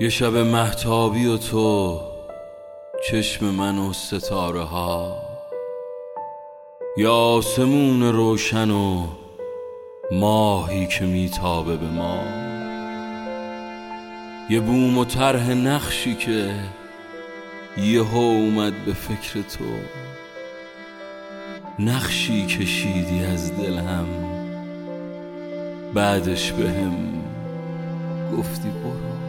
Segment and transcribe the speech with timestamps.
[0.00, 2.00] یه شب محتابی و تو
[3.10, 5.16] چشم من و ستاره ها.
[6.96, 9.06] یا آسمون روشن و
[10.12, 12.18] ماهی که میتابه به ما.
[14.50, 16.54] یه بوم و طرح نقشی که
[17.76, 19.64] یهو اومد به فکر تو.
[21.78, 24.06] نقشی کشیدی از دلم
[25.94, 27.22] بعدش به هم
[28.38, 29.23] گفتی برو.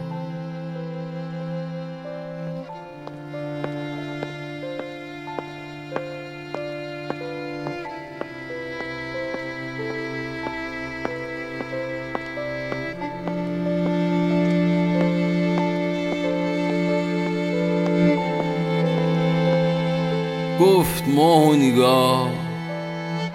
[20.60, 22.30] گفت ماه و نگاه.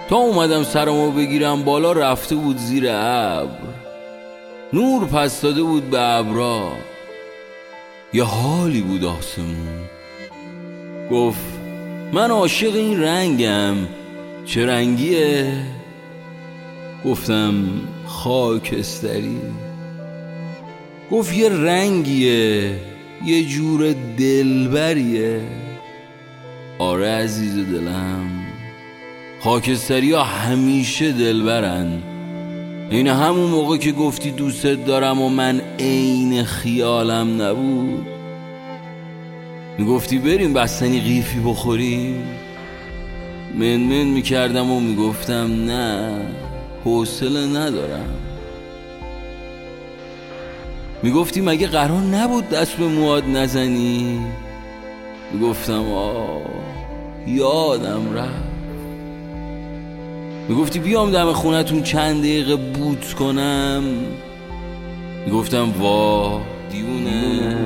[0.09, 3.71] تا اومدم سرمو بگیرم بالا رفته بود زیر ابر.
[4.73, 6.71] نور پس داده بود به ابرا
[8.13, 9.89] یه حالی بود آسمون.
[11.11, 11.59] گفت
[12.13, 13.75] من عاشق این رنگم.
[14.45, 15.53] چه رنگیه؟
[17.05, 17.53] گفتم
[18.05, 19.41] خاکستری.
[21.11, 22.75] گفت یه رنگیه
[23.25, 25.41] یه جور دلبریه.
[26.81, 28.29] آره عزیز دلم.
[29.39, 32.01] خاکستری ها همیشه دلبرن.
[32.89, 38.07] این همون موقع که گفتی دوستت دارم و من عین خیالم نبود.
[39.77, 42.23] می‌گفتی بریم بستنی قیفی بخوریم.
[43.55, 46.11] من من می‌کردم و می‌گفتم نه
[46.85, 48.15] حوصله ندارم.
[51.03, 54.19] می‌گفتی مگه قرار نبود دست به مواد نزنی؟
[55.33, 56.41] می‌گفتم آه.
[57.27, 58.51] یادم رفت.
[60.49, 63.83] می‌گفتی بیام دم خونتون چند دقیقه بوت کنم.
[65.25, 67.57] می‌گفتم وا دیونه.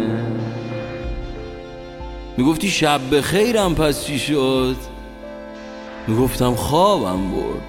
[2.38, 4.75] می‌گفتی شب به خیرم پس چی شد؟
[6.07, 7.61] می‌گفتم خوابم برد.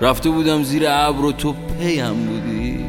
[0.00, 2.84] رفته بودم زیر ابر و تو پیم بودی.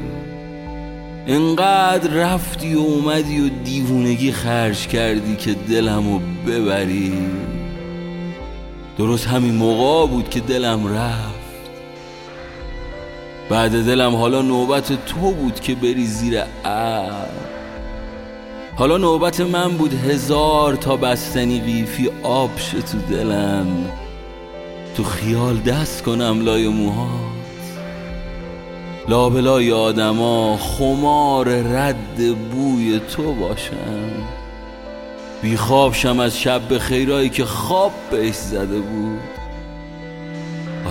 [1.27, 7.13] انقدر رفتی و اومدی و دیوونگی خرج کردی که دلمو ببری.
[8.99, 11.39] درست همین موقع بود که دلم رفت.
[13.49, 17.29] بعد دلم حالا نوبت تو بود که بری زیر ابر.
[18.75, 23.67] حالا نوبت من بود هزار تا بستنی قیفی آب شه تو دلم.
[24.97, 27.09] تو خیال دست کنم لای موهات.
[29.09, 34.09] لابلای آدما خمار رد بوی تو باشم.
[35.41, 39.19] بیخواب شم از شب به خیرایی که خواب بهش زده بود.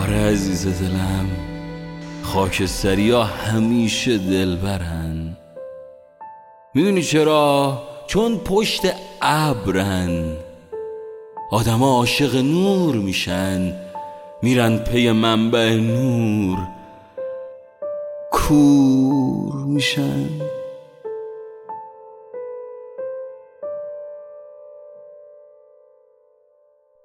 [0.02, 1.26] آره عزیز دلم
[2.22, 5.36] خاکستری ها همیشه دلبرن.
[6.74, 8.82] می‌دونی چرا؟ چون پشت
[9.22, 10.36] ابرن.
[11.50, 13.74] آدما عاشق نور میشن
[14.42, 16.58] میرن پی منبع نور.
[18.32, 20.47] کور میشن.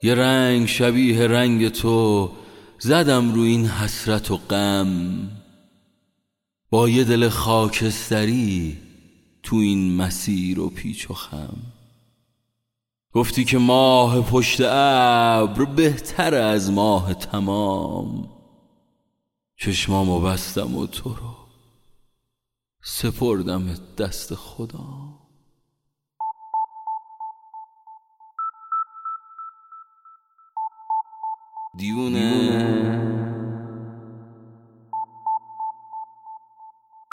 [0.03, 2.31] یه رنگ شبیه رنگ تو
[2.79, 5.29] زدم رو این حسرت و غم.
[6.69, 8.77] با یه دل خاکستری
[9.43, 11.57] تو این مسیر و پیچ و خم.
[13.13, 18.29] گفتی که ماه پشت ابر بهتر از ماه تمام.
[19.57, 21.35] چشمامو بستم و تو رو
[22.83, 24.35] سپردم دست
[31.75, 32.19] 니우네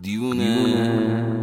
[0.03, 1.40] 니우네 니우네